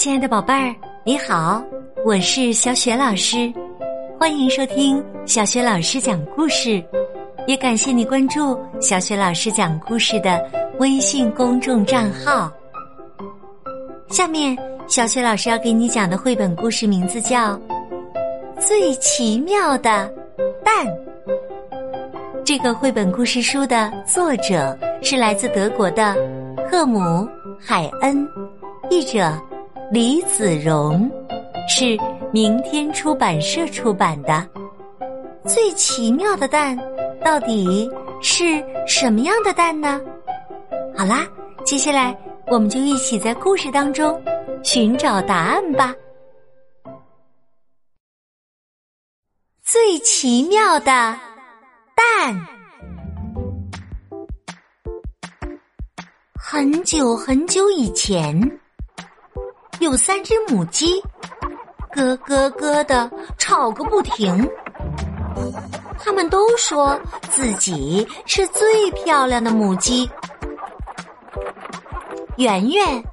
[0.00, 0.74] 亲爱的宝贝儿，
[1.04, 1.62] 你好，
[2.06, 3.52] 我是小雪老师，
[4.18, 6.82] 欢迎收听小雪老师讲故事，
[7.46, 10.42] 也感谢你关注小雪老师讲故事的
[10.78, 12.50] 微信公众账号。
[14.08, 17.54] 下面，小雪老师要给你讲的绘本故事名字叫
[18.58, 20.10] 《最奇妙的
[20.64, 20.86] 蛋》。
[22.42, 26.16] 这个绘本故事书的作者是来自德国的
[26.70, 27.00] 赫姆·
[27.60, 28.26] 海恩，
[28.88, 29.38] 译者。
[29.92, 31.10] 李子荣
[31.68, 31.98] 是
[32.32, 34.48] 明天出版社出版的。
[35.44, 36.78] 最奇妙的蛋
[37.24, 37.90] 到底
[38.22, 38.44] 是
[38.86, 40.00] 什么样的蛋呢？
[40.96, 41.26] 好啦，
[41.64, 44.22] 接下来我们就一起在故事当中
[44.62, 45.92] 寻找答案吧。
[49.60, 52.46] 最奇妙的蛋。
[56.36, 58.59] 很久很久以前。
[59.80, 61.00] 有三只母鸡，
[61.94, 64.48] 咯咯咯的吵个不停。
[65.98, 66.98] 他们都说
[67.30, 70.08] 自己是最漂亮的母鸡。
[72.36, 73.04] 圆圆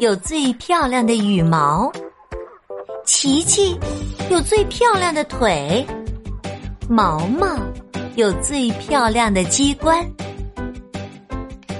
[0.00, 1.90] 有最漂亮的羽毛，
[3.04, 3.78] 琪琪
[4.28, 5.86] 有最漂亮的腿，
[6.88, 7.46] 毛毛
[8.16, 10.04] 有最漂亮的机关。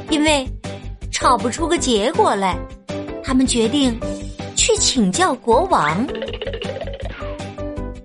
[0.08, 0.48] 因为
[1.10, 2.56] 吵不出个结果来，
[3.24, 3.98] 他们决定。
[4.78, 6.06] 请教国王。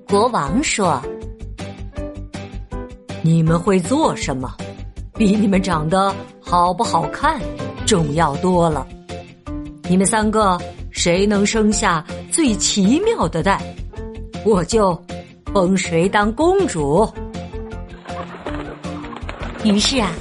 [0.08, 1.02] 国王说
[3.22, 4.54] ：“你们会做什么，
[5.14, 7.40] 比你们长得好不好看
[7.86, 8.86] 重要多了。
[9.90, 10.60] 你们三个
[10.92, 13.62] 谁能生下最奇妙的蛋，
[14.46, 15.00] 我就
[15.54, 17.10] 封谁当公主。”
[19.64, 20.12] 于是啊，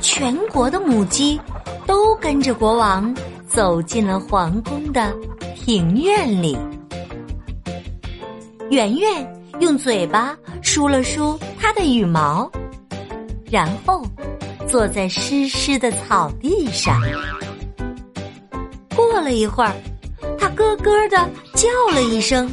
[0.00, 1.40] 全国的母鸡
[1.86, 3.14] 都跟着国王
[3.46, 5.12] 走进了皇宫的。
[5.68, 6.56] 庭院里，
[8.70, 12.50] 圆圆用嘴巴梳了梳它的羽毛，
[13.50, 14.02] 然后
[14.66, 16.98] 坐在湿湿的草地上。
[18.96, 19.74] 过了一会儿，
[20.38, 22.50] 它咯咯的叫了一声，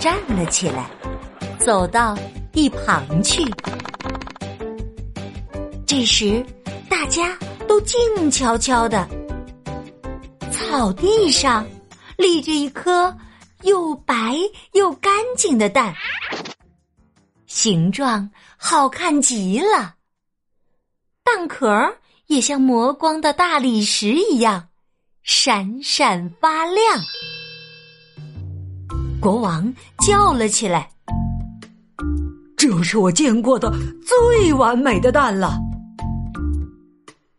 [0.00, 0.90] 站了起来，
[1.60, 2.18] 走到
[2.52, 3.44] 一旁去。
[5.86, 6.44] 这时，
[6.90, 7.38] 大家
[7.68, 9.08] 都静悄悄的，
[10.50, 11.64] 草地上。
[12.18, 13.16] 立着一颗
[13.62, 14.36] 又白
[14.72, 15.94] 又干净的蛋，
[17.46, 19.94] 形状好看极了。
[21.22, 21.70] 蛋壳
[22.26, 24.66] 也像磨光的大理石一样
[25.22, 27.00] 闪闪发亮。
[29.20, 29.72] 国王
[30.04, 30.90] 叫了起来
[32.58, 33.72] ：“这是我见过的
[34.04, 35.56] 最完美的蛋了！”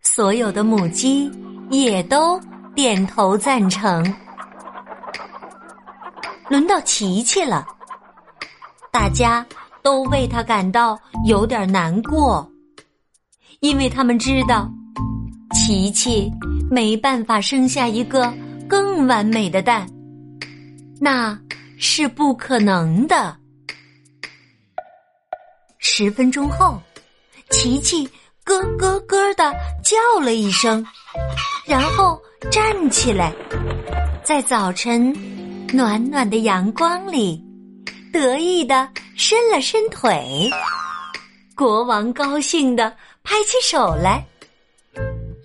[0.01, 1.29] 所有的母鸡
[1.69, 2.39] 也都
[2.73, 4.15] 点头赞成。
[6.49, 7.63] 轮到琪琪了，
[8.91, 9.45] 大家
[9.83, 12.51] 都为他感到有点难过，
[13.59, 14.67] 因为他们知道
[15.53, 16.31] 琪琪
[16.71, 18.33] 没办法生下一个
[18.67, 19.87] 更完美的蛋，
[20.99, 21.39] 那
[21.77, 23.37] 是不可能的。
[25.77, 26.81] 十分钟后，
[27.51, 28.09] 琪琪
[28.43, 30.83] 咯咯咯的叫了一声，
[31.67, 33.31] 然后站起来，
[34.23, 35.38] 在早晨。
[35.71, 37.43] 暖暖的阳光里，
[38.11, 40.49] 得意的伸了伸腿。
[41.55, 42.91] 国王高兴的
[43.23, 44.25] 拍起手来，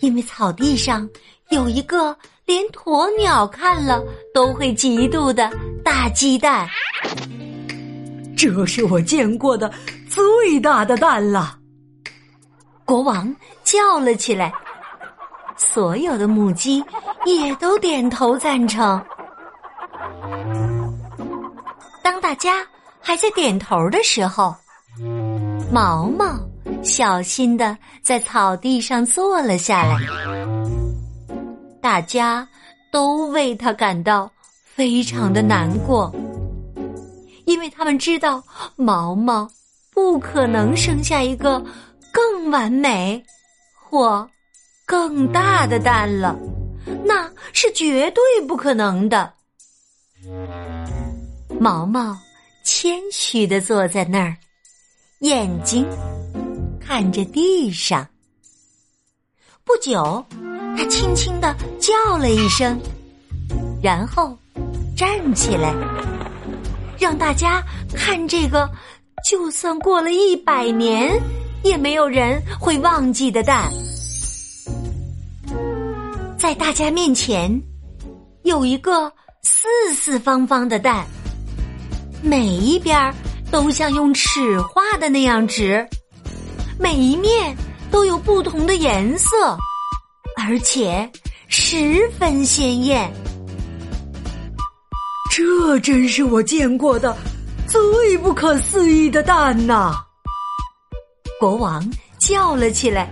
[0.01, 1.07] 因为草地上
[1.51, 4.03] 有一个连鸵鸟看了
[4.33, 5.51] 都会嫉妒的
[5.85, 6.67] 大鸡蛋。
[8.35, 9.71] 这是我见过的
[10.09, 11.59] 最大的蛋了！
[12.87, 14.53] 国王叫了起来，
[15.57, 16.83] 所有的母鸡
[17.27, 19.05] 也都点头赞成。
[22.03, 22.67] 当大家
[23.01, 24.55] 还在点头的时候，
[25.73, 26.39] 毛毛
[26.83, 29.99] 小心的在草地上坐了下来。
[31.83, 32.47] 大家
[32.91, 34.31] 都为他感到
[34.65, 36.11] 非常的难过，
[37.45, 38.43] 因为他们知道
[38.77, 39.47] 毛毛
[39.93, 41.63] 不可能生下一个
[42.11, 43.23] 更完美
[43.75, 44.27] 或
[44.87, 46.35] 更大的蛋了，
[47.05, 49.34] 那是绝对不可能的。
[51.61, 52.17] 毛毛
[52.65, 54.37] 谦虚的坐在那儿，
[55.21, 55.87] 眼睛
[56.81, 58.07] 看着地上。
[59.65, 60.25] 不久，
[60.77, 62.79] 他轻轻的叫了一声，
[63.83, 64.37] 然后
[64.97, 65.75] 站起来，
[66.99, 67.63] 让大家
[67.95, 68.69] 看这个，
[69.29, 71.21] 就算过了一百年，
[71.63, 73.71] 也没有人会忘记的蛋。
[76.39, 77.61] 在大家面前，
[78.43, 79.13] 有一个。
[79.45, 81.07] 四四方方的蛋，
[82.23, 83.15] 每一边
[83.51, 85.87] 都像用尺画的那样直，
[86.79, 87.55] 每一面
[87.91, 89.57] 都有不同的颜色，
[90.39, 91.09] 而且
[91.49, 93.13] 十分鲜艳。
[95.31, 97.15] 这真是我见过的
[97.67, 99.95] 最不可思议的蛋呐！
[101.39, 101.87] 国王
[102.19, 103.11] 叫了起来，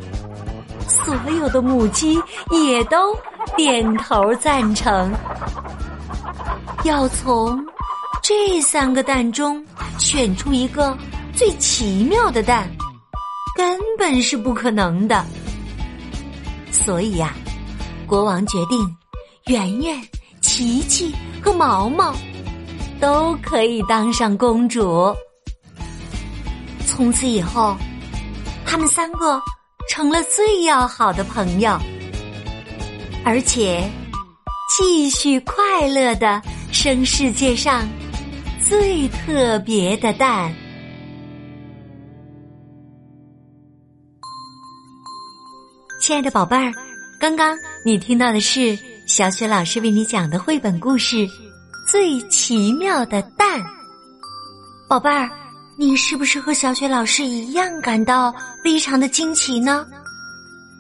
[0.88, 2.18] 所有的母鸡
[2.50, 3.14] 也都
[3.54, 5.12] 点头赞成。
[6.84, 7.64] 要从
[8.22, 9.64] 这三个蛋中
[9.98, 10.96] 选出一个
[11.32, 12.68] 最奇妙的蛋，
[13.56, 15.24] 根本是不可能的。
[16.72, 17.34] 所以呀，
[18.04, 18.96] 国王决定，
[19.46, 20.02] 圆圆、
[20.40, 22.12] 琪琪和毛毛
[23.00, 25.14] 都可以当上公主。
[26.84, 27.76] 从此以后，
[28.66, 29.40] 他们三个
[29.88, 31.78] 成了最要好的朋友，
[33.24, 33.88] 而且
[34.76, 36.42] 继续快乐的。
[36.72, 37.86] 生世界上
[38.66, 40.50] 最特别的蛋，
[46.00, 46.72] 亲爱的宝贝儿，
[47.20, 47.54] 刚刚
[47.84, 48.76] 你听到的是
[49.06, 51.16] 小雪老师为你讲的绘本故事
[51.86, 53.60] 《最奇妙的蛋》。
[54.88, 55.28] 宝贝儿，
[55.76, 58.34] 你是不是和小雪老师一样感到
[58.64, 59.86] 非常的惊奇呢？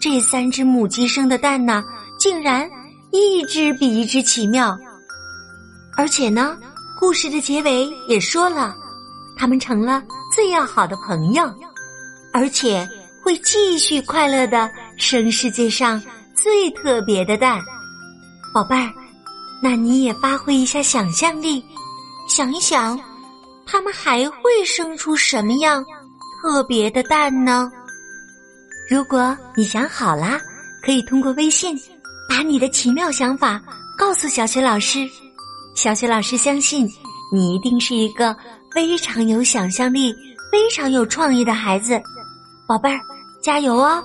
[0.00, 1.84] 这三只母鸡生的蛋呢，
[2.18, 2.68] 竟然
[3.12, 4.76] 一只比一只奇妙。
[6.02, 6.58] 而且呢，
[6.98, 8.74] 故事的结尾也说了，
[9.36, 10.02] 他们成了
[10.34, 11.48] 最要好的朋友，
[12.32, 12.84] 而且
[13.22, 16.02] 会继续快乐的生世界上
[16.34, 17.62] 最特别的蛋。
[18.52, 18.92] 宝贝儿，
[19.62, 21.64] 那你也发挥一下想象力，
[22.28, 22.98] 想一想，
[23.64, 25.84] 他们还会生出什么样
[26.42, 27.70] 特别的蛋呢？
[28.90, 30.40] 如果你想好啦，
[30.84, 31.78] 可以通过微信
[32.28, 33.62] 把你的奇妙想法
[33.96, 35.08] 告诉小雪老师。
[35.74, 36.88] 小雪老师相信，
[37.32, 38.36] 你一定是一个
[38.70, 40.14] 非常有想象力、
[40.50, 42.00] 非常有创意的孩子，
[42.68, 43.00] 宝贝儿，
[43.42, 44.04] 加油哦！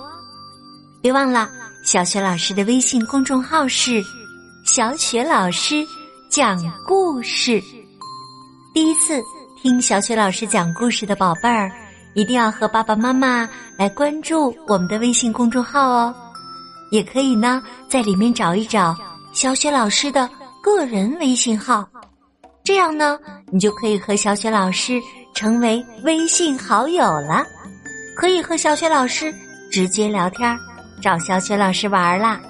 [1.00, 1.48] 别忘了，
[1.84, 4.02] 小雪老师的微信公众号是
[4.64, 5.86] “小雪老师
[6.30, 7.62] 讲故事”。
[8.74, 9.22] 第一次
[9.62, 11.70] 听小雪老师讲故事的宝贝儿，
[12.14, 16.14] 一定要和爸爸妈妈来关注我们的微信公众号哦。
[16.90, 18.96] 也可以呢，在里面找一找
[19.32, 20.28] 小雪老师的。
[20.62, 21.88] 个人微信号，
[22.64, 23.18] 这样呢，
[23.50, 25.00] 你就可以和小雪老师
[25.34, 27.44] 成为微信好友了，
[28.16, 29.32] 可以和小雪老师
[29.70, 30.56] 直接聊天，
[31.00, 32.40] 找小雪老师玩啦。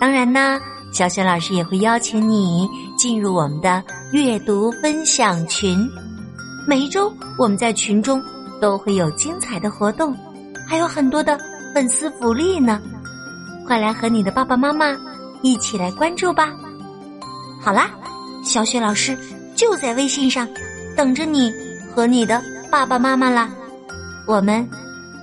[0.00, 0.58] 当然呢，
[0.92, 3.82] 小雪老师也会邀请你进入我们的
[4.12, 5.88] 阅读分享群，
[6.66, 8.22] 每一周我们在群中
[8.60, 10.16] 都会有精彩的活动，
[10.66, 11.38] 还有很多的
[11.74, 12.80] 粉丝福利呢。
[13.66, 14.96] 快来和你的爸爸妈妈
[15.42, 16.52] 一起来关注吧。
[17.64, 17.88] 好啦，
[18.44, 19.16] 小雪老师
[19.56, 20.46] 就在微信上
[20.94, 21.50] 等着你
[21.94, 23.48] 和你的爸爸妈妈啦，
[24.26, 24.68] 我们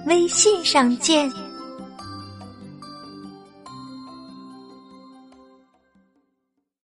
[0.08, 1.32] 微信上见。